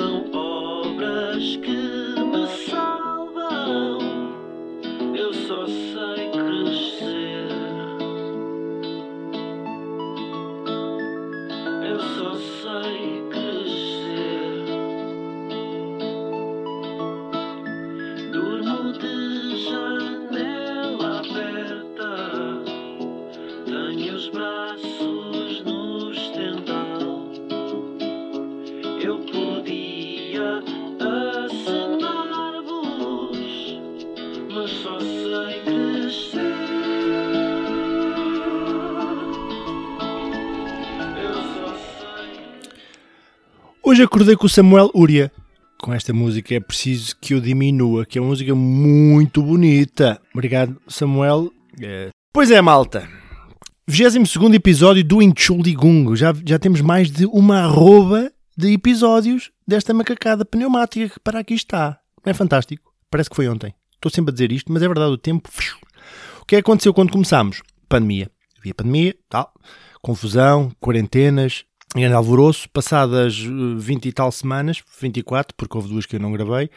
São 0.00 0.24
obras 0.32 1.56
que 1.56 1.76
me 2.24 2.46
salvam, 2.70 3.98
eu 5.14 5.34
só 5.34 5.66
sei 5.66 6.30
crescer. 6.30 7.48
Eu 11.86 12.00
só 12.00 12.34
sei 12.62 13.22
crescer. 13.28 14.64
Durmo 18.32 18.92
de 18.94 19.64
janela 19.64 21.20
aberta, 21.20 22.10
tenho 23.66 24.14
os 24.14 24.28
braços 24.30 25.09
Hoje 43.90 44.04
acordei 44.04 44.36
com 44.36 44.46
o 44.46 44.48
Samuel 44.48 44.88
Uria. 44.94 45.32
Com 45.76 45.92
esta 45.92 46.12
música 46.12 46.54
é 46.54 46.60
preciso 46.60 47.16
que 47.20 47.34
eu 47.34 47.40
diminua, 47.40 48.06
que 48.06 48.18
é 48.18 48.20
uma 48.20 48.28
música 48.28 48.54
muito 48.54 49.42
bonita. 49.42 50.22
Obrigado, 50.32 50.80
Samuel. 50.86 51.50
É, 51.82 52.10
Pois 52.32 52.52
é, 52.52 52.60
malta. 52.60 53.08
22 53.88 54.54
episódio 54.54 55.02
do 55.02 55.20
Entschuldigung. 55.20 56.14
Já, 56.14 56.32
já 56.46 56.56
temos 56.56 56.80
mais 56.80 57.10
de 57.10 57.26
uma 57.26 57.64
arroba 57.64 58.30
de 58.56 58.72
episódios 58.72 59.50
desta 59.66 59.92
macacada 59.92 60.44
pneumática 60.44 61.14
que 61.14 61.18
para 61.18 61.40
aqui 61.40 61.54
está. 61.54 61.98
Não 62.24 62.30
é 62.30 62.34
fantástico? 62.34 62.92
Parece 63.10 63.28
que 63.28 63.34
foi 63.34 63.48
ontem. 63.48 63.74
Estou 63.96 64.08
sempre 64.08 64.30
a 64.30 64.34
dizer 64.34 64.52
isto, 64.52 64.72
mas 64.72 64.84
é 64.84 64.86
verdade, 64.86 65.10
o 65.10 65.18
tempo... 65.18 65.50
O 66.40 66.44
que 66.46 66.54
é 66.54 66.62
que 66.62 66.70
aconteceu 66.70 66.94
quando 66.94 67.10
começámos? 67.10 67.60
Pandemia. 67.88 68.30
Havia 68.56 68.72
pandemia, 68.72 69.16
tal. 69.28 69.52
Confusão, 70.00 70.70
quarentenas, 70.78 71.64
grande 71.94 72.14
alvoroço. 72.14 72.68
Passadas 72.70 73.38
eh, 73.44 73.74
20 73.76 74.06
e 74.06 74.12
tal 74.12 74.30
semanas, 74.32 74.82
24, 75.00 75.54
porque 75.56 75.76
houve 75.76 75.88
duas 75.88 76.06
que 76.06 76.16
eu 76.16 76.20
não 76.20 76.32
gravei, 76.32 76.70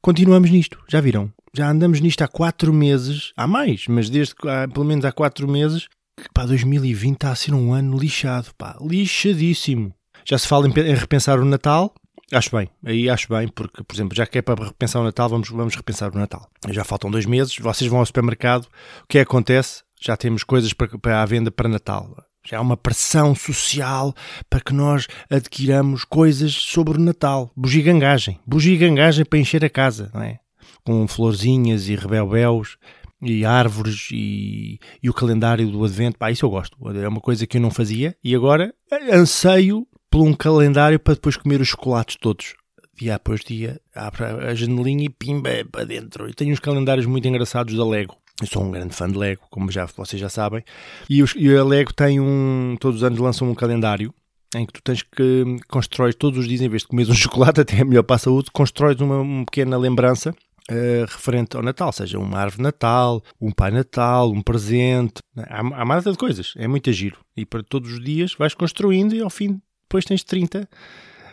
continuamos 0.00 0.50
nisto. 0.50 0.78
Já 0.88 1.00
viram? 1.00 1.32
Já 1.54 1.70
andamos 1.70 2.00
nisto 2.00 2.22
há 2.22 2.28
4 2.28 2.72
meses, 2.72 3.32
há 3.36 3.46
mais, 3.46 3.86
mas 3.88 4.10
desde 4.10 4.34
há, 4.46 4.68
pelo 4.68 4.84
menos 4.84 5.04
há 5.04 5.12
4 5.12 5.48
meses, 5.48 5.88
que 6.16 6.28
pá, 6.32 6.44
2020 6.44 7.14
está 7.14 7.30
a 7.30 7.34
ser 7.34 7.54
um 7.54 7.72
ano 7.72 7.98
lixado, 7.98 8.48
pá, 8.58 8.76
lixadíssimo. 8.80 9.94
Já 10.28 10.36
se 10.38 10.46
fala 10.46 10.68
em, 10.68 10.72
em 10.72 10.94
repensar 10.94 11.38
o 11.38 11.44
Natal, 11.44 11.94
Acho 12.32 12.56
bem, 12.56 12.68
aí 12.84 13.08
acho 13.08 13.28
bem, 13.28 13.46
porque, 13.46 13.84
por 13.84 13.94
exemplo, 13.94 14.16
já 14.16 14.26
que 14.26 14.38
é 14.38 14.42
para 14.42 14.64
repensar 14.64 15.00
o 15.00 15.04
Natal, 15.04 15.28
vamos, 15.28 15.48
vamos 15.48 15.76
repensar 15.76 16.12
o 16.12 16.18
Natal. 16.18 16.50
Já 16.70 16.82
faltam 16.82 17.08
dois 17.08 17.24
meses, 17.24 17.56
vocês 17.56 17.88
vão 17.88 18.00
ao 18.00 18.06
supermercado, 18.06 18.64
o 18.64 19.06
que 19.08 19.18
é 19.18 19.24
que 19.24 19.28
acontece? 19.30 19.84
Já 20.00 20.16
temos 20.16 20.42
coisas 20.42 20.72
para, 20.72 20.98
para 20.98 21.24
venda 21.24 21.52
para 21.52 21.68
Natal. 21.68 22.16
Já 22.46 22.58
há 22.58 22.60
uma 22.60 22.76
pressão 22.76 23.34
social 23.34 24.14
para 24.48 24.60
que 24.60 24.72
nós 24.72 25.08
adquiramos 25.28 26.04
coisas 26.04 26.52
sobre 26.52 26.96
o 26.96 27.00
Natal. 27.00 27.50
Bugigangagem. 27.56 28.38
Bugigangagem 28.46 29.24
para 29.24 29.38
encher 29.38 29.64
a 29.64 29.70
casa, 29.70 30.10
não 30.14 30.22
é? 30.22 30.38
Com 30.84 31.08
florzinhas 31.08 31.88
e 31.88 31.96
rebelbeus 31.96 32.78
e 33.20 33.44
árvores 33.44 34.08
e, 34.12 34.78
e 35.02 35.10
o 35.10 35.14
calendário 35.14 35.68
do 35.68 35.84
Advento. 35.84 36.18
Pá, 36.18 36.30
isso 36.30 36.46
eu 36.46 36.50
gosto. 36.50 36.76
É 36.88 37.08
uma 37.08 37.20
coisa 37.20 37.46
que 37.46 37.56
eu 37.56 37.60
não 37.60 37.70
fazia 37.70 38.16
e 38.22 38.34
agora 38.34 38.72
anseio 39.12 39.86
por 40.08 40.22
um 40.22 40.32
calendário 40.32 41.00
para 41.00 41.14
depois 41.14 41.36
comer 41.36 41.60
os 41.60 41.68
chocolates 41.68 42.16
todos. 42.16 42.54
Dia 42.94 43.16
após 43.16 43.40
dia, 43.40 43.80
abre 43.94 44.24
a 44.24 44.54
janelinha 44.54 45.04
e 45.04 45.10
pimba 45.10 45.50
é 45.50 45.64
para 45.64 45.84
dentro. 45.84 46.28
Eu 46.28 46.34
tenho 46.34 46.52
uns 46.52 46.60
calendários 46.60 47.06
muito 47.06 47.26
engraçados 47.26 47.76
da 47.76 47.84
Lego. 47.84 48.16
Eu 48.40 48.46
sou 48.46 48.62
um 48.62 48.70
grande 48.70 48.94
fã 48.94 49.10
de 49.10 49.16
Lego, 49.16 49.42
como 49.50 49.70
já 49.70 49.86
vocês 49.86 50.20
já 50.20 50.28
sabem. 50.28 50.62
E, 51.08 51.22
os, 51.22 51.34
e 51.36 51.54
a 51.56 51.64
Lego 51.64 51.92
tem 51.92 52.20
um. 52.20 52.76
Todos 52.78 52.98
os 53.00 53.04
anos 53.04 53.18
lançam 53.18 53.48
um 53.50 53.54
calendário 53.54 54.12
em 54.54 54.64
que 54.64 54.72
tu 54.72 54.82
tens 54.82 55.02
que 55.02 55.44
constrói 55.68 56.12
todos 56.12 56.40
os 56.40 56.48
dias, 56.48 56.60
em 56.60 56.68
vez 56.68 56.82
de 56.82 56.88
comeres 56.88 57.10
um 57.10 57.14
chocolate, 57.16 57.60
até 57.60 57.80
é 57.80 57.84
melhor 57.84 58.02
para 58.02 58.16
a 58.16 58.18
saúde, 58.18 58.50
constróis 58.52 59.00
uma, 59.00 59.20
uma 59.20 59.44
pequena 59.44 59.76
lembrança 59.76 60.34
uh, 60.70 61.04
referente 61.08 61.56
ao 61.56 61.62
Natal, 61.62 61.92
seja 61.92 62.18
uma 62.18 62.38
árvore 62.38 62.62
Natal, 62.62 63.22
um 63.40 63.50
Pai 63.50 63.70
Natal, 63.70 64.30
um 64.30 64.42
presente. 64.42 65.14
Há, 65.36 65.60
há 65.60 65.84
uma 65.84 65.96
data 65.96 66.12
de 66.12 66.18
coisas, 66.18 66.52
é 66.56 66.68
muito 66.68 66.92
giro. 66.92 67.18
E 67.36 67.44
para 67.44 67.62
todos 67.62 67.92
os 67.92 68.02
dias 68.02 68.34
vais 68.38 68.54
construindo 68.54 69.14
e 69.14 69.20
ao 69.20 69.30
fim 69.30 69.60
depois 69.88 70.04
tens 70.04 70.24
30. 70.24 70.68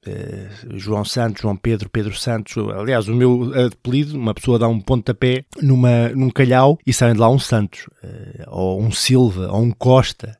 Eh, 0.05 0.49
João 0.75 1.05
Santos, 1.05 1.43
João 1.43 1.57
Pedro, 1.57 1.89
Pedro 1.89 2.15
Santos. 2.15 2.57
Aliás, 2.77 3.09
o 3.09 3.15
meu 3.15 3.53
apelido, 3.67 4.19
uma 4.19 4.35
pessoa 4.35 4.59
dá 4.59 4.67
um 4.67 4.81
pontapé 4.81 5.45
numa, 5.61 6.09
num 6.11 6.31
calhau 6.31 6.79
e 6.87 6.93
sai 6.93 7.13
de 7.13 7.21
lá 7.21 7.29
um 7.29 7.39
Santos, 7.39 7.87
eh, 8.03 8.45
ou 8.49 8.81
um 8.81 8.91
Silva, 8.91 9.49
ou 9.53 9.63
um 9.63 9.71
Costa. 9.71 10.37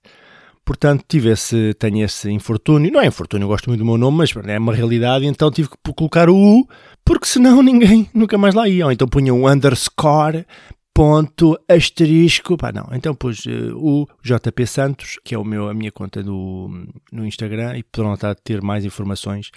Portanto, 0.65 1.05
tive 1.09 1.31
esse, 1.31 1.75
tenho 1.75 2.05
esse 2.05 2.31
infortúnio. 2.31 2.93
Não 2.93 3.01
é 3.01 3.07
infortúnio, 3.07 3.49
gosto 3.49 3.69
muito 3.69 3.81
do 3.81 3.85
meu 3.85 3.99
nome, 3.99 4.19
mas 4.19 4.35
é 4.47 4.59
uma 4.59 4.75
realidade. 4.75 5.27
Então 5.27 5.51
tive 5.51 5.69
que 5.69 5.93
colocar 5.93 6.29
o 6.29 6.37
U, 6.37 6.69
porque 7.05 7.27
senão 7.27 7.63
ninguém 7.63 8.09
nunca 8.15 8.39
mais 8.39 8.55
lá 8.55 8.69
ia. 8.69 8.87
Ou 8.87 8.93
então 8.93 9.09
punha 9.09 9.35
um 9.35 9.49
underscore, 9.49 10.47
ponto, 10.95 11.59
asterisco. 11.69 12.57
Pá, 12.57 12.73
não. 12.73 12.89
Então 12.93 13.15
pus 13.15 13.47
eh, 13.47 13.73
o 13.75 14.07
JP 14.23 14.67
Santos, 14.67 15.19
que 15.25 15.35
é 15.35 15.39
o 15.39 15.45
meu, 15.45 15.69
a 15.69 15.75
minha 15.75 15.91
conta 15.93 16.23
do, 16.23 16.69
no 17.11 17.27
Instagram, 17.27 17.77
e 17.77 17.83
poderão 17.83 18.15
estar 18.15 18.31
a 18.31 18.35
ter 18.35 18.63
mais 18.63 18.85
informações 18.85 19.51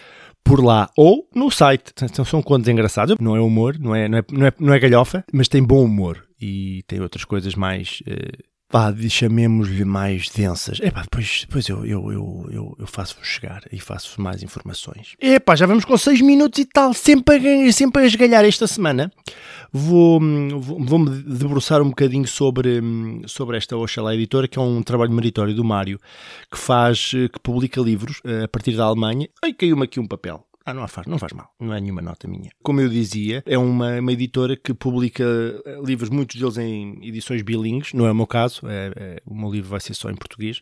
por 0.44 0.64
lá 0.64 0.90
ou 0.98 1.28
no 1.36 1.50
site. 1.52 1.92
Então, 2.02 2.26
são 2.26 2.42
contos 2.42 2.68
engraçados. 2.68 3.16
Não 3.20 3.36
é 3.36 3.42
humor, 3.42 3.78
não 3.80 3.96
é, 3.96 4.08
não 4.08 4.18
é, 4.20 4.24
não 4.32 4.48
é, 4.48 4.54
não 4.60 4.74
é 4.74 4.80
galhofa, 4.80 5.24
mas 5.34 5.48
tem 5.48 5.64
bom 5.64 5.84
humor 5.84 6.26
e 6.40 6.84
tem 6.88 7.00
outras 7.02 7.26
coisas 7.26 7.56
mais. 7.56 8.02
eh, 8.08 8.44
Pá, 8.68 8.94
chamemos-lhe 9.10 9.86
mais 9.86 10.28
densas. 10.30 10.80
Epá, 10.82 11.04
depois, 11.04 11.46
depois 11.48 11.68
eu, 11.70 11.86
eu, 11.86 12.12
eu, 12.12 12.50
eu, 12.52 12.76
eu 12.80 12.88
faço-vos 12.88 13.28
chegar 13.28 13.62
e 13.72 13.80
faço 13.80 14.20
mais 14.20 14.42
informações. 14.42 15.16
Epá, 15.22 15.56
já 15.56 15.66
vamos 15.68 15.86
com 15.86 15.96
6 15.96 16.20
minutos 16.22 16.60
e 16.60 16.66
tal, 16.66 16.94
sempre 16.94 17.68
a, 17.68 17.72
sempre 17.72 18.02
a 18.02 18.06
esgalhar 18.08 18.44
esta 18.44 18.66
semana. 18.68 19.12
Vou, 19.72 20.20
hum, 20.22 20.60
vou- 20.60 20.84
vou-me 20.84 21.10
debruçar 21.24 21.82
um 21.82 21.90
bocadinho 21.90 22.28
sobre, 22.28 22.82
sobre 23.28 23.56
esta 23.58 23.78
Oxalá 23.78 24.16
Editora, 24.16 24.48
que 24.48 24.58
é 24.58 24.62
um 24.62 24.82
trabalho 24.82 25.12
meritório 25.12 25.54
do 25.54 25.64
Mário, 25.64 26.00
que 26.52 26.58
faz, 26.58 27.12
que 27.12 27.40
publica 27.44 27.80
livros 27.80 28.20
eh, 28.26 28.44
a 28.46 28.48
partir 28.48 28.76
da 28.76 28.86
Alemanha. 28.86 29.30
Ai, 29.44 29.54
caiu-me 29.54 29.84
aqui 29.84 30.00
um 30.00 30.08
papel. 30.08 30.44
Ah, 30.68 30.74
não 30.74 30.88
faz, 30.88 31.06
não 31.06 31.20
faz 31.20 31.32
mal, 31.32 31.50
não 31.60 31.74
é 31.76 31.80
nenhuma 31.80 32.02
nota 32.02 32.28
minha. 32.28 32.50
Como 32.64 32.82
eu 32.82 32.90
dizia, 32.90 33.44
é 33.46 33.56
uma, 33.56 34.00
uma 34.00 34.12
editora 34.12 34.58
que 34.58 34.74
publica 34.74 35.24
eh, 35.24 35.80
livros, 35.86 36.10
muitos 36.10 36.40
deles 36.40 36.58
em 36.58 36.98
edições 37.08 37.44
bilíngues, 37.44 37.94
não 37.94 38.08
é 38.08 38.12
o 38.12 38.16
meu 38.16 38.26
caso, 38.26 38.62
é, 38.68 38.92
é- 38.96 39.22
o 39.28 39.36
meu 39.40 39.52
livro 39.52 39.70
vai 39.70 39.80
ser 39.80 39.94
só 39.94 40.10
em 40.10 40.16
português, 40.16 40.60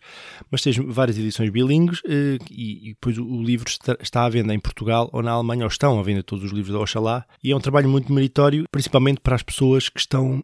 mas 0.51 0.61
tens 0.61 0.75
várias 0.77 1.17
edições 1.17 1.49
bilíngues 1.49 2.01
eh, 2.05 2.37
e, 2.51 2.89
e 2.89 2.93
depois 2.93 3.17
o, 3.17 3.23
o 3.25 3.41
livro 3.41 3.69
está, 3.69 3.95
está 4.01 4.25
à 4.25 4.29
venda 4.29 4.53
em 4.53 4.59
Portugal 4.59 5.09
ou 5.13 5.23
na 5.23 5.31
Alemanha, 5.31 5.63
ou 5.63 5.69
estão 5.69 5.97
à 5.97 6.03
venda 6.03 6.21
todos 6.21 6.43
os 6.43 6.51
livros 6.51 6.73
da 6.73 6.79
Oxalá, 6.81 7.25
e 7.41 7.51
é 7.51 7.55
um 7.55 7.61
trabalho 7.61 7.87
muito 7.87 8.11
meritório, 8.11 8.65
principalmente 8.69 9.21
para 9.21 9.35
as 9.35 9.43
pessoas 9.43 9.87
que 9.87 10.01
estão 10.01 10.43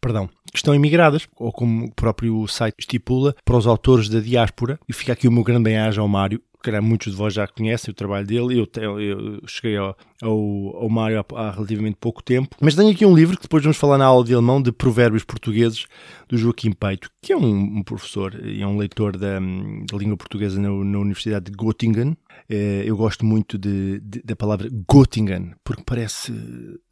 perdão, 0.00 0.28
que 0.52 0.56
estão 0.58 0.74
imigradas, 0.74 1.26
ou 1.36 1.52
como 1.52 1.86
o 1.86 1.94
próprio 1.94 2.46
site 2.48 2.76
estipula, 2.80 3.34
para 3.44 3.56
os 3.56 3.66
autores 3.66 4.08
da 4.08 4.20
diáspora. 4.20 4.78
E 4.88 4.92
fica 4.92 5.12
aqui 5.12 5.28
o 5.28 5.32
meu 5.32 5.44
grande 5.44 5.64
bem-aja 5.64 6.00
ao 6.00 6.08
Mário, 6.08 6.40
que 6.62 6.80
muitos 6.80 7.12
de 7.12 7.16
vós 7.18 7.32
já 7.32 7.46
conhecem 7.48 7.90
o 7.90 7.94
trabalho 7.94 8.26
dele. 8.26 8.58
Eu, 8.76 9.00
eu 9.00 9.40
cheguei 9.46 9.78
ao, 9.78 9.96
ao, 10.22 10.30
ao 10.76 10.88
Mário 10.90 11.18
há, 11.18 11.40
há 11.40 11.50
relativamente 11.52 11.96
pouco 11.98 12.22
tempo. 12.22 12.54
Mas 12.60 12.74
tenho 12.74 12.90
aqui 12.90 13.06
um 13.06 13.14
livro 13.14 13.34
que 13.36 13.44
depois 13.44 13.62
vamos 13.62 13.78
falar 13.78 13.96
na 13.96 14.04
aula 14.04 14.24
de 14.24 14.34
alemão 14.34 14.60
de 14.60 14.70
provérbios 14.70 15.24
portugueses 15.24 15.86
do 16.28 16.36
Joaquim 16.36 16.72
Peito, 16.72 17.10
que 17.22 17.32
é 17.32 17.36
um, 17.36 17.78
um 17.78 17.82
professor 17.82 18.34
e 18.44 18.60
é 18.60 18.66
um 18.66 18.76
leitor 18.76 19.16
da, 19.16 19.38
da 19.38 19.96
língua 19.96 20.18
portuguesa 20.18 20.60
na, 20.60 20.68
na 20.68 20.98
Universidade 20.98 21.50
de 21.50 21.56
Göttingen. 21.56 22.14
Eh, 22.48 22.82
Eu 22.84 22.94
gosto 22.96 23.24
muito 23.24 23.56
de, 23.56 23.98
de- 24.00 24.22
da 24.22 24.36
palavra 24.36 24.68
Göttingen, 24.92 25.52
porque 25.64 25.82
parece 25.86 26.30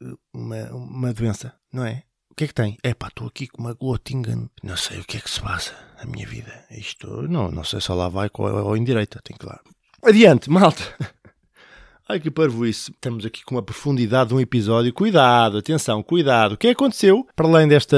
eh, 0.01 0.13
uma, 0.33 0.63
uma 0.73 1.13
doença, 1.13 1.53
não 1.71 1.85
é? 1.85 2.03
Que 2.39 2.45
é 2.45 2.47
que 2.47 2.53
tem? 2.53 2.77
É 2.81 2.93
pá, 2.93 3.09
estou 3.09 3.27
aqui 3.27 3.47
com 3.47 3.61
uma 3.61 3.75
Göttingen. 3.75 4.49
Não 4.63 4.77
sei 4.77 5.01
o 5.01 5.03
que 5.03 5.17
é 5.17 5.19
que 5.19 5.29
se 5.29 5.41
passa 5.41 5.73
na 5.97 6.09
minha 6.09 6.25
vida. 6.25 6.63
Isto, 6.71 7.23
não, 7.23 7.51
não 7.51 7.65
sei 7.65 7.81
se 7.81 7.91
lá 7.91 8.07
vai 8.07 8.29
ou 8.33 8.77
em 8.77 8.83
direita. 8.85 9.19
Tem 9.21 9.35
que 9.35 9.45
lá. 9.45 9.59
Adiante, 10.01 10.49
malta. 10.49 10.81
Ai 12.11 12.19
que 12.19 12.31
parvo 12.31 12.65
isso. 12.65 12.91
Estamos 12.91 13.23
aqui 13.23 13.43
com 13.45 13.53
uma 13.55 13.61
profundidade 13.61 14.29
de 14.29 14.35
um 14.35 14.39
episódio. 14.39 14.91
Cuidado, 14.91 15.59
atenção, 15.59 16.01
cuidado. 16.01 16.53
O 16.53 16.57
que 16.57 16.67
é 16.67 16.71
aconteceu? 16.71 17.27
Para 17.35 17.47
além 17.47 17.67
desta 17.67 17.95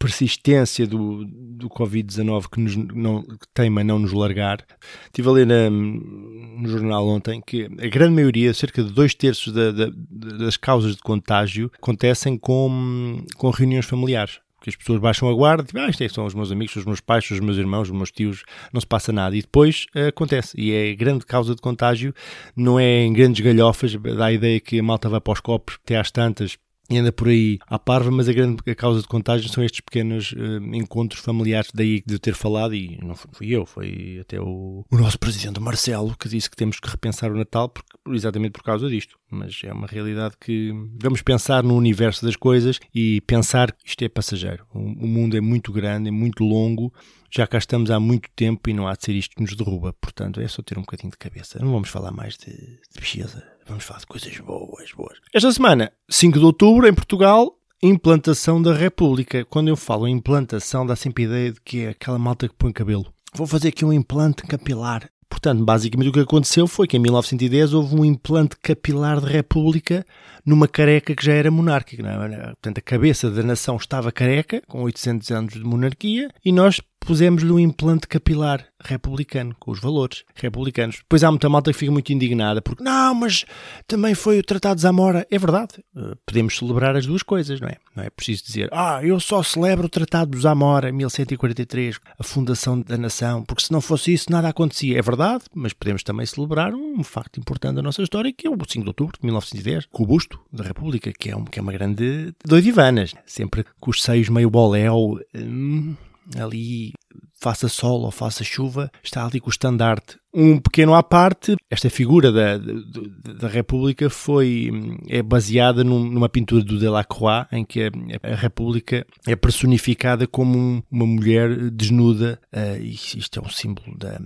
persistência 0.00 0.84
do, 0.86 1.24
do 1.24 1.68
Covid-19 1.70 2.48
que, 2.50 2.60
nos, 2.60 2.74
não, 2.76 3.24
teima 3.54 3.84
não 3.84 4.00
nos 4.00 4.12
largar, 4.12 4.64
estive 5.06 5.28
a 5.28 5.32
ler 5.32 5.46
na- 5.46 5.70
no 5.70 6.68
jornal 6.68 7.06
ontem 7.06 7.40
que 7.40 7.64
a 7.64 7.86
grande 7.88 8.14
maioria, 8.14 8.52
cerca 8.52 8.82
de 8.82 8.92
dois 8.92 9.14
terços 9.14 9.52
da- 9.52 9.70
da- 9.70 9.90
das 10.10 10.56
causas 10.56 10.96
de 10.96 11.00
contágio, 11.02 11.70
acontecem 11.76 12.36
com, 12.36 13.24
com 13.36 13.48
reuniões 13.50 13.86
familiares. 13.86 14.40
Porque 14.64 14.70
as 14.70 14.76
pessoas 14.76 14.98
baixam 14.98 15.28
a 15.28 15.34
guarda, 15.34 15.62
tipo, 15.62 15.78
ah, 15.78 15.90
isto 15.90 16.02
é- 16.02 16.08
são 16.08 16.24
os 16.24 16.32
meus 16.32 16.50
amigos, 16.50 16.72
são 16.72 16.80
os 16.80 16.86
meus 16.86 17.00
pais, 17.00 17.26
são 17.26 17.36
os 17.36 17.44
meus 17.44 17.58
irmãos, 17.58 17.90
os 17.90 17.94
meus 17.94 18.10
tios, 18.10 18.44
não 18.72 18.80
se 18.80 18.86
passa 18.86 19.12
nada. 19.12 19.36
E 19.36 19.42
depois 19.42 19.84
eh, 19.94 20.06
acontece. 20.08 20.58
E 20.58 20.72
é 20.72 20.94
grande 20.94 21.26
causa 21.26 21.54
de 21.54 21.60
contágio, 21.60 22.14
não 22.56 22.80
é 22.80 23.04
em 23.04 23.12
grandes 23.12 23.44
galhofas, 23.44 23.94
dá 23.94 24.24
a 24.26 24.32
ideia 24.32 24.58
que 24.58 24.78
a 24.78 24.82
malta 24.82 25.06
vai 25.06 25.20
para 25.20 25.34
os 25.34 25.40
copos 25.40 25.76
até 25.84 25.98
às 25.98 26.10
tantas 26.10 26.56
e 26.90 26.98
anda 26.98 27.10
por 27.10 27.28
aí 27.28 27.58
à 27.66 27.78
parva, 27.78 28.10
mas 28.10 28.28
a 28.28 28.32
grande 28.32 28.62
causa 28.74 29.00
de 29.00 29.08
contágio 29.08 29.48
são 29.48 29.64
estes 29.64 29.80
pequenos 29.80 30.34
eh, 30.36 30.76
encontros 30.76 31.22
familiares, 31.22 31.70
daí 31.72 32.02
de 32.04 32.14
eu 32.14 32.18
ter 32.18 32.34
falado, 32.34 32.74
e 32.74 32.98
não 33.02 33.14
fui 33.14 33.50
eu, 33.50 33.64
foi 33.64 34.18
até 34.20 34.40
o, 34.40 34.84
o 34.90 34.96
nosso 34.96 35.18
presidente 35.18 35.60
Marcelo 35.60 36.16
que 36.16 36.28
disse 36.28 36.50
que 36.50 36.56
temos 36.56 36.78
que 36.78 36.88
repensar 36.88 37.30
o 37.32 37.36
Natal 37.36 37.68
porque, 37.68 37.90
exatamente 38.08 38.52
por 38.52 38.62
causa 38.62 38.88
disto. 38.88 39.18
Mas 39.30 39.60
é 39.64 39.72
uma 39.72 39.86
realidade 39.86 40.34
que 40.38 40.72
vamos 41.02 41.20
pensar 41.22 41.64
no 41.64 41.74
universo 41.74 42.24
das 42.24 42.36
coisas 42.36 42.78
e 42.94 43.20
pensar 43.22 43.72
que 43.72 43.88
isto 43.88 44.04
é 44.04 44.08
passageiro. 44.08 44.64
O, 44.72 44.78
o 44.78 45.08
mundo 45.08 45.36
é 45.36 45.40
muito 45.40 45.72
grande, 45.72 46.08
é 46.08 46.12
muito 46.12 46.44
longo, 46.44 46.92
já 47.30 47.46
cá 47.46 47.58
estamos 47.58 47.90
há 47.90 47.98
muito 47.98 48.28
tempo 48.36 48.70
e 48.70 48.74
não 48.74 48.86
há 48.86 48.94
de 48.94 49.04
ser 49.04 49.12
isto 49.14 49.34
que 49.34 49.42
nos 49.42 49.56
derruba. 49.56 49.92
Portanto, 49.94 50.40
é 50.40 50.46
só 50.46 50.62
ter 50.62 50.78
um 50.78 50.82
bocadinho 50.82 51.10
de 51.10 51.18
cabeça. 51.18 51.58
Não 51.58 51.72
vamos 51.72 51.88
falar 51.88 52.12
mais 52.12 52.36
de, 52.36 52.52
de. 52.52 53.53
Vamos 53.66 53.84
falar 53.84 54.00
de 54.00 54.06
coisas 54.06 54.36
boas, 54.38 54.92
boas. 54.92 55.18
Esta 55.32 55.50
semana, 55.50 55.90
5 56.08 56.38
de 56.38 56.44
outubro, 56.44 56.86
em 56.86 56.94
Portugal, 56.94 57.58
implantação 57.82 58.60
da 58.60 58.74
República. 58.74 59.44
Quando 59.44 59.68
eu 59.68 59.76
falo 59.76 60.06
implantação, 60.06 60.86
dá 60.86 60.94
sempre 60.94 61.24
a 61.24 61.26
ideia 61.26 61.52
de 61.52 61.60
que 61.62 61.84
é 61.84 61.88
aquela 61.90 62.18
malta 62.18 62.48
que 62.48 62.54
põe 62.54 62.72
cabelo. 62.72 63.12
Vou 63.34 63.46
fazer 63.46 63.68
aqui 63.68 63.84
um 63.84 63.92
implante 63.92 64.42
capilar. 64.42 65.08
Portanto, 65.28 65.64
basicamente 65.64 66.08
o 66.08 66.12
que 66.12 66.20
aconteceu 66.20 66.66
foi 66.66 66.86
que 66.86 66.96
em 66.96 67.00
1910 67.00 67.74
houve 67.74 67.96
um 67.96 68.04
implante 68.04 68.56
capilar 68.56 69.20
de 69.20 69.26
República 69.26 70.06
numa 70.46 70.68
careca 70.68 71.14
que 71.14 71.24
já 71.24 71.32
era 71.32 71.50
monárquica. 71.50 72.06
é? 72.06 72.46
Portanto, 72.46 72.78
a 72.78 72.82
cabeça 72.82 73.30
da 73.30 73.42
nação 73.42 73.76
estava 73.76 74.12
careca, 74.12 74.62
com 74.68 74.82
800 74.82 75.30
anos 75.32 75.54
de 75.54 75.64
monarquia, 75.64 76.28
e 76.44 76.52
nós 76.52 76.80
pusemos-lhe 77.04 77.50
um 77.50 77.58
implante 77.58 78.08
capilar 78.08 78.66
republicano, 78.80 79.54
com 79.58 79.70
os 79.70 79.80
valores 79.80 80.24
republicanos. 80.34 80.96
Depois 80.98 81.24
há 81.24 81.30
muita 81.30 81.48
malta 81.48 81.72
que 81.72 81.78
fica 81.78 81.90
muito 81.90 82.12
indignada, 82.12 82.60
porque 82.60 82.84
não, 82.84 83.14
mas 83.14 83.44
também 83.86 84.14
foi 84.14 84.38
o 84.38 84.42
Tratado 84.42 84.76
de 84.76 84.82
Zamora. 84.82 85.26
É 85.30 85.38
verdade, 85.38 85.82
eh, 85.96 86.14
podemos 86.26 86.56
celebrar 86.56 86.94
as 86.96 87.06
duas 87.06 87.22
coisas, 87.22 87.60
não 87.60 87.68
é? 87.68 87.76
Não 87.96 88.04
é 88.04 88.10
preciso 88.10 88.44
dizer, 88.44 88.68
ah, 88.72 89.00
eu 89.02 89.18
só 89.20 89.42
celebro 89.42 89.86
o 89.86 89.88
Tratado 89.88 90.32
de 90.32 90.42
Zamora, 90.42 90.92
1143, 90.92 91.98
a 92.18 92.24
fundação 92.24 92.80
da 92.80 92.98
nação, 92.98 93.42
porque 93.42 93.64
se 93.64 93.72
não 93.72 93.80
fosse 93.80 94.12
isso 94.12 94.30
nada 94.30 94.48
acontecia. 94.48 94.98
É 94.98 95.02
verdade, 95.02 95.44
mas 95.54 95.72
podemos 95.72 96.02
também 96.02 96.26
celebrar 96.26 96.74
um 96.74 97.02
facto 97.02 97.38
importante 97.38 97.76
da 97.76 97.82
nossa 97.82 98.02
história, 98.02 98.32
que 98.32 98.46
é 98.46 98.50
o 98.50 98.54
5 98.54 98.82
de 98.82 98.88
outubro 98.88 99.18
de 99.18 99.24
1910, 99.24 99.86
com 99.90 100.02
o 100.02 100.06
busto 100.06 100.40
da 100.52 100.64
República, 100.64 101.12
que 101.12 101.30
é, 101.30 101.36
um, 101.36 101.44
que 101.44 101.58
é 101.58 101.62
uma 101.62 101.72
grande 101.72 102.34
doidivanas. 102.44 103.14
Sempre 103.24 103.64
com 103.80 103.90
os 103.90 104.02
seios 104.02 104.28
meio 104.28 104.50
boléu, 104.50 105.20
hum, 105.34 105.94
ali 106.38 106.92
faça 107.40 107.68
sol 107.68 108.02
ou 108.02 108.10
faça 108.10 108.42
chuva, 108.42 108.90
está 109.02 109.24
ali 109.24 109.40
com 109.40 109.48
o 109.48 109.50
estandarte. 109.50 110.18
Um 110.34 110.58
pequeno 110.58 110.94
à 110.94 111.02
parte, 111.02 111.54
esta 111.70 111.88
figura 111.88 112.32
da, 112.32 112.58
da, 112.58 113.32
da 113.34 113.48
República 113.48 114.10
foi 114.10 114.70
é 115.08 115.22
baseada 115.22 115.84
num- 115.84 116.04
numa 116.10 116.28
pintura 116.28 116.64
do 116.64 116.78
Delacroix, 116.78 117.46
em 117.52 117.64
que 117.64 117.84
a, 117.84 117.90
a 118.32 118.34
República 118.34 119.06
é 119.26 119.36
personificada 119.36 120.26
como 120.26 120.58
um- 120.58 120.82
uma 120.90 121.06
mulher 121.06 121.70
desnuda, 121.70 122.40
e 122.80 122.90
isto 122.90 123.38
é 123.38 123.42
um 123.42 123.48
símbolo 123.48 123.96
da, 123.96 124.18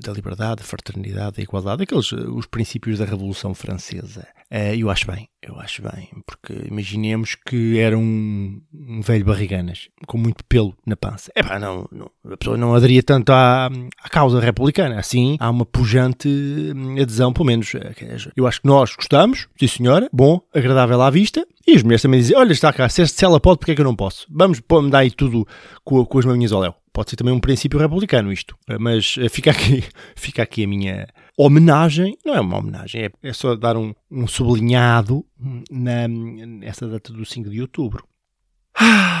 da 0.00 0.12
liberdade, 0.12 0.56
da 0.56 0.64
fraternidade, 0.64 1.36
da 1.36 1.42
igualdade, 1.42 1.82
aqueles 1.82 2.12
os 2.12 2.46
princípios 2.46 2.98
da 2.98 3.04
Revolução 3.04 3.54
Francesa. 3.54 4.26
Eh, 4.50 4.76
eu 4.76 4.88
acho 4.88 5.06
bem, 5.06 5.28
eu 5.42 5.60
acho 5.60 5.82
bem, 5.82 6.08
porque 6.26 6.54
imaginemos 6.70 7.34
que 7.34 7.78
era 7.78 7.98
um, 7.98 8.62
um 8.72 9.02
velho 9.02 9.24
barriganas, 9.24 9.88
com 10.06 10.16
muito 10.16 10.42
pelo 10.44 10.74
na 10.86 10.96
pança. 10.96 11.30
É 11.34 11.42
pá, 11.42 11.58
não, 11.58 11.86
não, 11.92 12.10
a 12.32 12.36
pessoa 12.36 12.56
não 12.56 12.74
aderia 12.74 13.02
tanto 13.02 13.30
à, 13.30 13.66
à 14.02 14.08
causa 14.08 14.40
republicana. 14.40 14.98
Assim, 15.08 15.36
há 15.40 15.48
uma 15.48 15.64
pujante 15.64 16.28
hum, 16.28 17.00
adesão, 17.00 17.32
pelo 17.32 17.46
menos. 17.46 17.74
eh, 17.74 17.94
Eu 18.36 18.46
acho 18.46 18.60
que 18.60 18.66
nós 18.68 18.94
gostamos, 18.94 19.48
sim 19.58 19.66
senhora, 19.66 20.06
bom, 20.12 20.38
agradável 20.54 21.00
à 21.00 21.08
vista. 21.08 21.46
E 21.66 21.72
as 21.76 21.82
mulheres 21.82 22.02
também 22.02 22.20
dizem: 22.20 22.36
Olha, 22.36 22.52
está 22.52 22.70
cá, 22.74 22.86
se 22.90 23.02
ela 23.24 23.40
pode, 23.40 23.58
porque 23.58 23.72
é 23.72 23.74
que 23.74 23.80
eu 23.80 23.84
não 23.86 23.96
posso? 23.96 24.26
Vamos, 24.30 24.60
pô-me 24.60 24.90
dar 24.90 24.98
aí 24.98 25.10
tudo 25.10 25.46
com, 25.82 26.04
com 26.04 26.18
as 26.18 26.26
maminhas 26.26 26.52
ao 26.52 26.60
léu. 26.60 26.74
Pode 26.92 27.08
ser 27.10 27.16
também 27.16 27.32
um 27.32 27.40
princípio 27.40 27.78
republicano 27.78 28.30
isto. 28.32 28.54
Eh, 28.68 28.76
Mas 28.78 29.16
eh, 29.18 29.28
fica 29.30 29.50
aqui, 29.50 29.82
fica 30.14 30.42
aqui 30.42 30.64
a 30.64 30.68
minha 30.68 31.08
homenagem. 31.38 32.18
Não 32.24 32.34
é 32.34 32.40
uma 32.40 32.58
homenagem, 32.58 33.04
é, 33.04 33.10
é 33.22 33.32
só 33.32 33.56
dar 33.56 33.76
um, 33.78 33.94
um 34.10 34.26
sublinhado 34.26 35.24
na, 35.70 36.06
nessa 36.06 36.86
data 36.86 37.12
do 37.14 37.24
5 37.24 37.48
de 37.48 37.62
outubro. 37.62 38.04
Ah, 38.80 39.17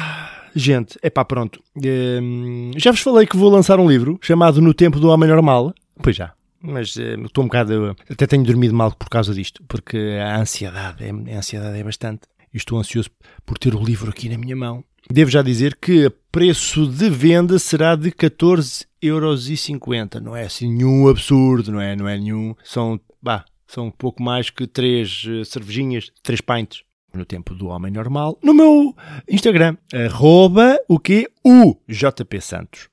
gente, 0.58 0.98
é 1.02 1.08
pá, 1.08 1.24
pronto. 1.24 1.62
Hum, 1.76 2.72
já 2.76 2.90
vos 2.90 3.00
falei 3.00 3.26
que 3.26 3.36
vou 3.36 3.50
lançar 3.50 3.78
um 3.78 3.88
livro 3.88 4.18
chamado 4.22 4.60
No 4.60 4.74
Tempo 4.74 4.98
do 5.00 5.08
Homem 5.08 5.28
Normal. 5.28 5.72
Pois 6.02 6.16
já. 6.16 6.32
Mas 6.60 6.96
eh, 6.96 7.14
estou 7.24 7.44
um 7.44 7.46
bocado. 7.46 7.94
Até 8.10 8.26
tenho 8.26 8.42
dormido 8.42 8.74
mal 8.74 8.90
por 8.92 9.08
causa 9.08 9.32
disto, 9.32 9.62
porque 9.68 9.96
a 10.20 10.40
ansiedade, 10.40 11.04
é, 11.04 11.10
a 11.34 11.38
ansiedade 11.38 11.78
é 11.78 11.84
bastante. 11.84 12.22
E 12.52 12.56
estou 12.56 12.78
ansioso 12.78 13.10
por 13.46 13.56
ter 13.58 13.74
o 13.74 13.82
livro 13.82 14.10
aqui 14.10 14.28
na 14.28 14.36
minha 14.36 14.56
mão. 14.56 14.84
Devo 15.10 15.30
já 15.30 15.40
dizer 15.42 15.78
que 15.80 16.06
o 16.06 16.10
preço 16.32 16.86
de 16.86 17.08
venda 17.08 17.58
será 17.58 17.94
de 17.94 18.10
14,50€. 18.10 20.20
Não 20.20 20.34
é 20.34 20.44
assim 20.44 20.72
nenhum 20.72 21.08
absurdo, 21.08 21.72
não 21.72 21.80
é? 21.80 21.94
Não 21.94 22.08
é 22.08 22.18
nenhum. 22.18 22.54
São, 22.64 22.98
bah, 23.22 23.44
são 23.66 23.86
um 23.86 23.90
pouco 23.90 24.22
mais 24.22 24.50
que 24.50 24.66
três 24.66 25.24
eh, 25.28 25.44
cervejinhas, 25.44 26.10
três 26.22 26.40
pints 26.40 26.82
no 27.18 27.24
tempo 27.24 27.54
do 27.54 27.66
homem 27.66 27.92
normal, 27.92 28.38
no 28.42 28.54
meu 28.54 28.94
Instagram, 29.28 29.76
arroba 29.92 30.78
o 30.88 30.98
quê? 30.98 31.28
O 31.44 31.76
JP 31.88 32.40
Santos. 32.40 32.88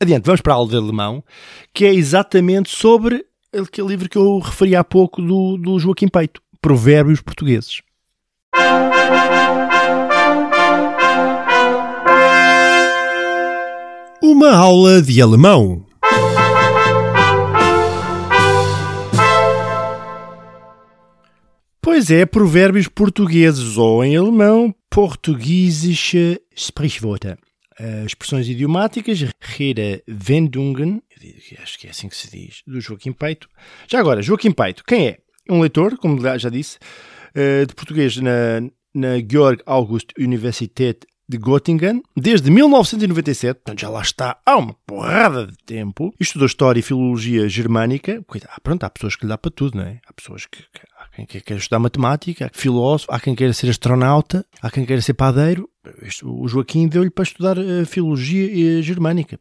Adiante, 0.00 0.24
vamos 0.24 0.40
para 0.40 0.52
a 0.52 0.56
aula 0.56 0.70
de 0.70 0.76
alemão, 0.76 1.24
que 1.74 1.84
é 1.84 1.92
exatamente 1.92 2.70
sobre 2.70 3.26
aquele 3.52 3.88
livro 3.88 4.08
que 4.08 4.16
eu 4.16 4.38
referi 4.38 4.76
há 4.76 4.84
pouco 4.84 5.20
do, 5.20 5.56
do 5.56 5.78
Joaquim 5.78 6.08
Peito, 6.08 6.40
Provérbios 6.62 7.20
Portugueses. 7.20 7.82
Uma 14.22 14.54
aula 14.54 15.02
de 15.02 15.20
alemão. 15.20 15.87
Pois 21.80 22.10
é, 22.10 22.26
provérbios 22.26 22.88
portugueses, 22.88 23.76
ou 23.76 24.04
em 24.04 24.16
alemão, 24.16 24.74
portugiesische 24.90 26.40
Sprichwörter. 26.54 27.38
Expressões 28.04 28.48
idiomáticas, 28.48 29.24
Redewendungen, 29.40 31.00
acho 31.62 31.78
que 31.78 31.86
é 31.86 31.90
assim 31.90 32.08
que 32.08 32.16
se 32.16 32.28
diz, 32.30 32.62
do 32.66 32.80
Joaquim 32.80 33.12
Peito. 33.12 33.48
Já 33.86 34.00
agora, 34.00 34.20
Joaquim 34.20 34.50
Peito, 34.50 34.82
quem 34.84 35.06
é? 35.06 35.18
Um 35.48 35.60
leitor, 35.60 35.96
como 35.96 36.20
já 36.20 36.48
disse, 36.50 36.78
uh, 37.36 37.64
de 37.64 37.74
português 37.74 38.16
na, 38.16 38.60
na 38.92 39.18
Georg 39.18 39.62
August 39.64 40.10
Universität 40.18 41.06
de 41.28 41.38
Göttingen, 41.38 42.02
desde 42.16 42.50
1997, 42.50 43.56
portanto 43.56 43.80
já 43.80 43.90
lá 43.90 44.00
está 44.00 44.40
há 44.46 44.56
uma 44.56 44.74
porrada 44.86 45.46
de 45.46 45.56
tempo, 45.58 46.14
estudou 46.18 46.46
História 46.46 46.80
e 46.80 46.82
Filologia 46.82 47.48
Germânica, 47.48 48.22
Cuidado, 48.26 48.58
pronto, 48.62 48.84
há 48.84 48.90
pessoas 48.90 49.14
que 49.14 49.24
lhe 49.24 49.28
dá 49.28 49.36
para 49.36 49.50
tudo, 49.50 49.76
não 49.76 49.84
é? 49.84 50.00
Há 50.06 50.12
pessoas 50.14 50.46
que, 50.46 50.58
que 50.58 50.80
quem 51.18 51.26
que- 51.26 51.40
quer 51.40 51.56
estudar 51.56 51.78
Matemática, 51.80 52.50
filósofo, 52.54 53.12
há 53.12 53.18
quem 53.18 53.34
queira 53.34 53.52
ser 53.52 53.68
astronauta, 53.70 54.44
há 54.62 54.70
quem 54.70 54.84
queira 54.84 55.02
ser 55.02 55.14
padeiro, 55.14 55.68
o 56.22 56.46
Joaquim 56.46 56.86
deu-lhe 56.86 57.10
para 57.10 57.24
estudar 57.24 57.58
eh, 57.58 57.84
Filologia 57.84 58.78
eh, 58.78 58.82
Germânica, 58.82 59.38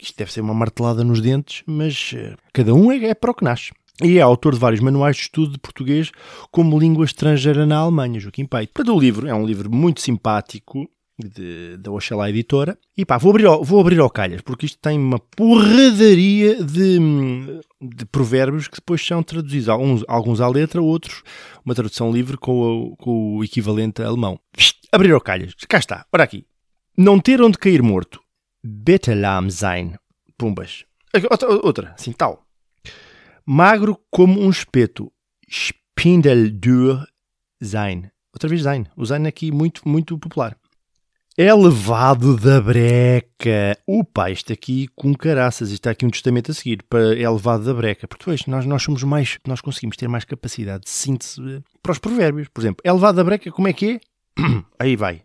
isto 0.00 0.16
deve 0.18 0.32
ser 0.32 0.40
uma 0.40 0.54
martelada 0.54 1.02
nos 1.04 1.20
dentes, 1.20 1.62
mas 1.66 2.12
eh, 2.14 2.34
cada 2.52 2.74
um 2.74 2.90
é, 2.92 3.06
é 3.06 3.14
para 3.14 3.30
o 3.30 3.34
que 3.34 3.44
nasce. 3.44 3.72
E 4.02 4.18
é 4.18 4.20
autor 4.20 4.52
de 4.52 4.58
vários 4.60 4.82
manuais 4.82 5.16
de 5.16 5.22
estudo 5.22 5.52
de 5.52 5.58
português 5.58 6.12
como 6.50 6.78
língua 6.78 7.06
estrangeira 7.06 7.64
na 7.64 7.78
Alemanha, 7.78 8.20
Joaquim 8.20 8.44
Peito. 8.44 8.74
Portanto, 8.74 8.94
o 8.94 9.00
livro 9.00 9.26
é 9.26 9.34
um 9.34 9.46
livro 9.46 9.72
muito 9.74 10.02
simpático, 10.02 10.86
da 11.78 11.90
Oxalá 11.90 12.28
Editora. 12.28 12.78
E 12.96 13.04
pá, 13.04 13.16
vou 13.18 13.30
abrir, 13.30 13.46
ao, 13.46 13.64
vou 13.64 13.80
abrir 13.80 14.00
ao 14.00 14.10
calhas, 14.10 14.42
porque 14.42 14.66
isto 14.66 14.78
tem 14.78 14.98
uma 14.98 15.18
porradaria 15.18 16.62
de, 16.62 16.98
de 17.80 18.06
provérbios 18.06 18.68
que 18.68 18.76
depois 18.76 19.04
são 19.04 19.22
traduzidos, 19.22 19.68
alguns, 19.68 20.04
alguns 20.06 20.40
à 20.40 20.48
letra, 20.48 20.82
outros 20.82 21.22
uma 21.64 21.74
tradução 21.74 22.12
livre 22.12 22.36
com 22.36 22.60
o, 22.60 22.96
com 22.96 23.36
o 23.36 23.44
equivalente 23.44 24.02
alemão. 24.02 24.38
Abrir 24.92 25.12
ao 25.12 25.20
calhas, 25.20 25.54
cá 25.68 25.78
está, 25.78 26.06
ora 26.12 26.24
aqui. 26.24 26.46
Não 26.96 27.18
ter 27.18 27.42
onde 27.42 27.58
cair 27.58 27.82
morto. 27.82 28.20
Betelam 28.64 29.50
sein. 29.50 29.94
Pumbas. 30.38 30.84
Aqui, 31.12 31.26
Outra, 31.30 31.48
outra, 31.48 31.94
assim, 31.98 32.12
tal. 32.12 32.46
Magro 33.44 33.98
como 34.10 34.40
um 34.40 34.50
espeto. 34.50 35.12
Spindeldür 35.48 37.06
sein. 37.62 38.10
Outra 38.32 38.48
vez 38.48 38.62
sein. 38.62 38.86
O 38.96 39.04
sein 39.04 39.26
aqui 39.26 39.52
muito, 39.52 39.86
muito 39.86 40.18
popular. 40.18 40.56
É 41.38 41.52
levado 41.52 42.34
da 42.34 42.62
breca. 42.62 43.78
Opa, 43.86 44.30
isto 44.30 44.54
aqui 44.54 44.88
com 44.96 45.14
caraças. 45.14 45.70
Está 45.70 45.90
aqui 45.90 46.06
um 46.06 46.10
testamento 46.10 46.50
a 46.50 46.54
seguir. 46.54 46.82
Para 46.88 47.14
é 47.14 47.28
levado 47.28 47.62
da 47.62 47.74
breca. 47.74 48.08
Porque 48.08 48.22
depois 48.22 48.46
nós, 48.46 48.64
nós 48.64 48.82
somos 48.82 49.02
mais. 49.02 49.38
Nós 49.46 49.60
conseguimos 49.60 49.98
ter 49.98 50.08
mais 50.08 50.24
capacidade 50.24 50.84
de 50.84 50.90
síntese 50.90 51.42
eh, 51.46 51.60
para 51.82 51.92
os 51.92 51.98
provérbios. 51.98 52.48
Por 52.48 52.62
exemplo, 52.62 52.80
é 52.82 52.90
levado 52.90 53.16
da 53.16 53.24
breca, 53.24 53.52
como 53.52 53.68
é 53.68 53.74
que 53.74 54.00
é? 54.38 54.42
Aí 54.80 54.96
vai. 54.96 55.24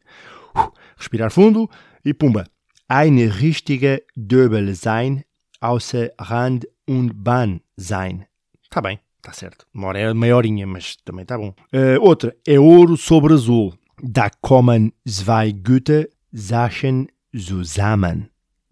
Uh, 0.53 0.69
Respirar 0.97 1.31
fundo 1.31 1.69
e 2.03 2.13
pumba. 2.13 2.45
Eine 2.89 3.27
richtige 3.27 4.03
Döbel 4.13 4.75
sein, 4.75 5.23
außer 5.61 6.11
Rand 6.19 6.65
und 6.89 7.13
Bahn 7.13 7.61
sein. 7.77 8.25
Está 8.61 8.81
bem, 8.81 8.99
está 9.15 9.31
certo. 9.31 9.65
Uma 9.73 9.87
hora 9.87 9.99
é 9.99 10.13
meia 10.13 10.35
mas 10.67 10.97
também 11.05 11.23
está 11.23 11.37
bom. 11.37 11.55
Eh, 11.71 11.97
outra 11.99 12.35
é 12.45 12.59
ouro 12.59 12.97
sobre 12.97 13.33
azul. 13.33 13.73
Da 14.03 14.31
kommen 14.41 14.93
zwei 15.05 15.51
Güter 15.51 16.09
Sachen 16.33 17.07
zusammen. 17.35 18.29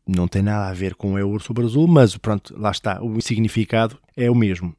Não 0.07 0.27
tem 0.27 0.41
nada 0.41 0.69
a 0.69 0.73
ver 0.73 0.95
com 0.95 1.19
é 1.19 1.23
ouro 1.23 1.43
sobre 1.43 1.65
azul, 1.65 1.87
mas 1.87 2.17
pronto, 2.17 2.55
lá 2.57 2.71
está. 2.71 2.99
O 2.99 3.21
significado 3.21 3.99
é 4.17 4.31
o 4.31 4.33
mesmo. 4.33 4.75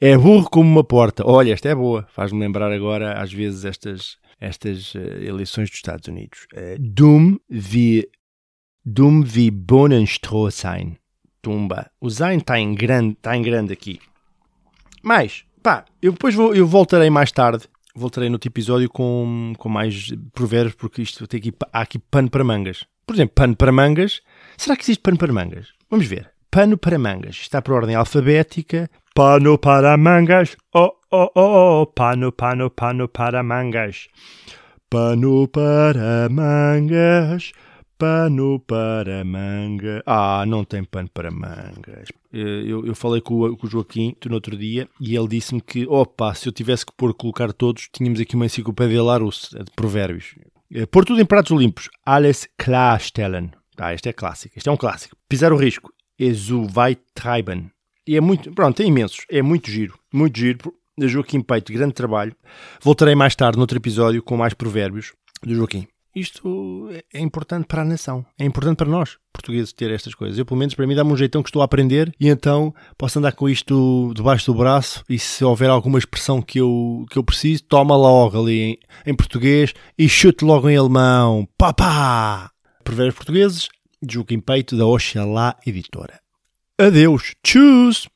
É 0.00 0.18
burro 0.18 0.50
como 0.50 0.68
uma 0.68 0.82
porta. 0.82 1.24
Olha, 1.24 1.52
esta 1.52 1.68
é 1.68 1.74
boa. 1.76 2.06
Faz-me 2.10 2.40
lembrar 2.40 2.72
agora, 2.72 3.22
às 3.22 3.32
vezes, 3.32 3.64
estas, 3.64 4.18
estas 4.40 4.94
eh, 4.96 5.26
eleições 5.26 5.70
dos 5.70 5.78
Estados 5.78 6.08
Unidos. 6.08 6.48
Eh, 6.52 6.76
dumm 6.80 7.38
wie, 7.48 8.08
dumm 8.84 9.22
wie 9.24 9.52
Bohnenstroh 9.52 10.50
sein. 10.50 10.96
Tumba. 11.40 11.88
O 12.00 12.10
sein 12.10 12.38
está 12.38 12.58
em 12.58 12.74
grande, 12.74 13.12
está 13.12 13.36
em 13.36 13.42
grande 13.42 13.72
aqui. 13.72 14.00
Mas, 15.02 15.44
pá, 15.62 15.84
eu 16.02 16.12
depois 16.12 16.34
vou, 16.34 16.52
eu 16.52 16.66
voltarei 16.66 17.10
mais 17.10 17.30
tarde. 17.30 17.68
Voltarei 17.96 18.28
no 18.28 18.34
outro 18.34 18.48
episódio 18.48 18.90
com, 18.90 19.52
com 19.56 19.68
mais 19.68 20.12
provérbios, 20.32 20.74
porque 20.74 21.02
isto 21.02 21.26
tem 21.28 21.38
aqui, 21.38 21.52
há 21.72 21.80
aqui 21.80 21.98
pano 21.98 22.28
para 22.28 22.42
mangas. 22.42 22.84
Por 23.06 23.14
exemplo, 23.14 23.34
pano 23.34 23.54
para 23.54 23.70
mangas. 23.70 24.20
Será 24.56 24.76
que 24.76 24.82
existe 24.82 25.00
pano 25.00 25.16
para 25.16 25.32
mangas? 25.32 25.68
Vamos 25.88 26.06
ver. 26.06 26.30
Pano 26.50 26.76
para 26.76 26.98
mangas. 26.98 27.36
Está 27.36 27.62
por 27.62 27.74
ordem 27.74 27.94
alfabética. 27.94 28.90
Pano 29.14 29.58
para 29.58 29.96
mangas. 29.96 30.56
Oh, 30.74 30.90
oh, 31.10 31.30
oh, 31.34 31.82
oh. 31.82 31.86
Pano, 31.86 32.32
pano, 32.32 32.68
pano 32.70 33.08
para 33.08 33.42
mangas. 33.42 34.08
Pano 34.90 35.46
para 35.46 36.28
mangas. 36.28 37.52
Pano 37.98 38.58
para 38.60 39.24
manga. 39.24 40.02
Ah, 40.04 40.44
não 40.46 40.64
tem 40.64 40.82
pano 40.84 41.08
para 41.12 41.30
mangas. 41.30 42.08
Eh, 42.32 42.62
Eu, 42.66 42.84
eu 42.84 42.94
falei 42.94 43.20
com 43.20 43.34
o, 43.40 43.56
com 43.56 43.66
o 43.66 43.70
Joaquim 43.70 44.16
no 44.26 44.34
outro 44.34 44.56
dia 44.56 44.88
e 45.00 45.16
ele 45.16 45.28
disse-me 45.28 45.60
que, 45.60 45.86
opa, 45.86 46.34
se 46.34 46.48
eu 46.48 46.52
tivesse 46.52 46.84
que 46.84 46.92
pôr 46.96 47.14
colocar 47.14 47.52
todos, 47.52 47.88
tínhamos 47.92 48.20
aqui 48.20 48.34
uma 48.34 48.46
enciclopédia 48.46 49.02
Larousse 49.02 49.50
de 49.56 49.70
provérbios. 49.76 50.34
Eh, 50.72 50.86
Pôr 50.86 51.04
tudo 51.04 51.20
em 51.20 51.24
pratos 51.26 51.56
limpos. 51.56 51.88
Alles 52.04 52.48
klarstellen. 52.58 53.50
Ah, 53.78 53.94
este 53.94 54.08
é 54.08 54.12
clássico. 54.12 54.54
Este 54.56 54.68
é 54.68 54.72
um 54.72 54.76
clássico. 54.76 55.16
Pisar 55.28 55.52
o 55.52 55.56
risco. 55.56 55.92
Ezu 56.18 56.64
vai 56.66 56.96
treiben. 57.14 57.70
E 58.06 58.16
é 58.16 58.20
muito, 58.20 58.52
pronto, 58.52 58.82
é 58.82 58.84
imensos. 58.86 59.24
É 59.30 59.40
muito 59.40 59.70
giro. 59.70 59.98
Muito 60.12 60.38
giro. 60.38 60.74
Joaquim 61.00 61.40
Peito, 61.40 61.72
grande 61.72 61.92
trabalho. 61.94 62.34
Voltarei 62.80 63.14
mais 63.16 63.34
tarde, 63.34 63.58
noutro 63.58 63.76
episódio, 63.78 64.22
com 64.22 64.36
mais 64.36 64.54
provérbios 64.54 65.12
do 65.42 65.52
Joaquim. 65.54 65.88
Isto 66.14 66.88
é 67.12 67.20
importante 67.20 67.66
para 67.66 67.82
a 67.82 67.84
nação. 67.84 68.24
É 68.38 68.44
importante 68.44 68.76
para 68.76 68.88
nós, 68.88 69.18
portugueses, 69.32 69.72
ter 69.72 69.90
estas 69.90 70.14
coisas. 70.14 70.38
Eu, 70.38 70.46
pelo 70.46 70.58
menos, 70.58 70.74
para 70.74 70.86
mim, 70.86 70.94
dá-me 70.94 71.12
um 71.12 71.16
jeitão 71.16 71.42
que 71.42 71.48
estou 71.48 71.62
a 71.62 71.64
aprender 71.64 72.14
e 72.20 72.28
então 72.28 72.74
posso 72.96 73.18
andar 73.18 73.32
com 73.32 73.48
isto 73.48 74.12
debaixo 74.14 74.52
do 74.52 74.58
braço 74.58 75.02
e 75.08 75.18
se 75.18 75.44
houver 75.44 75.70
alguma 75.70 75.98
expressão 75.98 76.40
que 76.40 76.60
eu, 76.60 77.04
que 77.10 77.18
eu 77.18 77.24
preciso, 77.24 77.64
toma 77.64 77.96
logo 77.96 78.40
ali 78.40 78.60
em, 78.60 78.78
em 79.06 79.14
português 79.14 79.74
e 79.98 80.08
chute 80.08 80.44
logo 80.44 80.68
em 80.68 80.76
alemão. 80.76 81.48
Papá! 81.58 82.50
Provérbios 82.84 83.16
portugueses, 83.16 83.68
Juca 84.08 84.34
em 84.34 84.40
Peito, 84.40 84.76
da 84.76 84.86
Oxalá 84.86 85.56
Editora. 85.66 86.20
Adeus. 86.78 87.34
Tchus! 87.42 88.08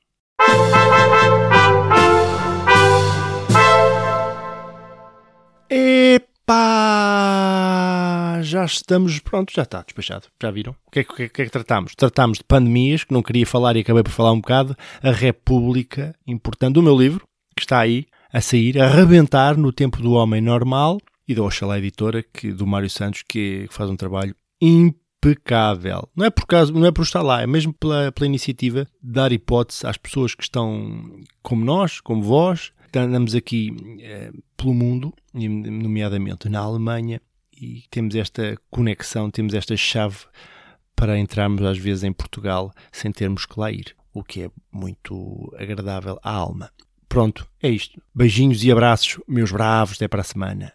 Epá! 6.48 8.40
Já 8.40 8.64
estamos, 8.64 9.18
pronto, 9.18 9.52
já 9.54 9.64
está 9.64 9.82
despachado. 9.82 10.28
Já 10.42 10.50
viram? 10.50 10.74
O 10.86 10.90
que 10.90 11.00
é, 11.00 11.04
que, 11.04 11.12
o 11.12 11.16
que 11.16 11.42
é 11.42 11.44
que 11.44 11.50
tratámos? 11.50 11.94
Tratámos 11.94 12.38
de 12.38 12.44
pandemias, 12.44 13.04
que 13.04 13.12
não 13.12 13.22
queria 13.22 13.46
falar 13.46 13.76
e 13.76 13.80
acabei 13.80 14.02
por 14.02 14.12
falar 14.12 14.32
um 14.32 14.40
bocado. 14.40 14.74
A 15.02 15.10
República, 15.10 16.14
importante, 16.26 16.72
do 16.72 16.82
meu 16.82 16.96
livro, 16.96 17.28
que 17.54 17.64
está 17.64 17.80
aí 17.80 18.06
a 18.32 18.40
sair, 18.40 18.80
a 18.80 18.86
arrebentar 18.86 19.58
no 19.58 19.70
tempo 19.70 20.00
do 20.00 20.12
homem 20.12 20.40
normal 20.40 20.96
e 21.28 21.34
da 21.34 21.42
Oxalá 21.42 21.76
Editora, 21.76 22.22
que, 22.22 22.50
do 22.50 22.66
Mário 22.66 22.88
Santos, 22.88 23.22
que 23.28 23.66
faz 23.70 23.90
um 23.90 23.96
trabalho 23.96 24.34
impecável. 24.58 26.08
Não 26.16 26.24
é 26.24 26.30
por 26.30 26.46
causa, 26.46 26.72
não 26.72 26.86
é 26.86 26.90
por 26.90 27.02
estar 27.02 27.20
lá, 27.20 27.42
é 27.42 27.46
mesmo 27.46 27.74
pela, 27.74 28.10
pela 28.10 28.26
iniciativa 28.26 28.86
de 29.02 29.12
dar 29.12 29.32
hipótese 29.32 29.86
às 29.86 29.98
pessoas 29.98 30.34
que 30.34 30.44
estão 30.44 31.20
como 31.42 31.62
nós, 31.62 32.00
como 32.00 32.22
vós, 32.22 32.72
andamos 32.94 33.34
aqui 33.34 33.98
eh, 34.00 34.30
pelo 34.56 34.74
mundo, 34.74 35.12
nomeadamente 35.32 36.48
na 36.48 36.60
Alemanha, 36.60 37.20
e 37.52 37.82
temos 37.90 38.14
esta 38.14 38.56
conexão, 38.70 39.30
temos 39.30 39.54
esta 39.54 39.76
chave 39.76 40.18
para 40.94 41.18
entrarmos 41.18 41.64
às 41.64 41.78
vezes 41.78 42.04
em 42.04 42.12
Portugal 42.12 42.72
sem 42.90 43.10
termos 43.12 43.46
que 43.46 43.58
lá 43.58 43.70
ir, 43.70 43.94
o 44.12 44.22
que 44.22 44.42
é 44.42 44.50
muito 44.72 45.52
agradável 45.58 46.18
à 46.22 46.32
alma. 46.32 46.70
Pronto, 47.08 47.48
é 47.62 47.68
isto. 47.68 48.00
Beijinhos 48.14 48.62
e 48.62 48.70
abraços, 48.70 49.18
meus 49.26 49.50
bravos, 49.50 49.96
até 49.96 50.06
para 50.06 50.20
a 50.20 50.24
semana. 50.24 50.72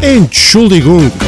Entschuldigung. 0.00 1.27